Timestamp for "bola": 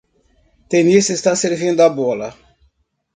1.99-2.29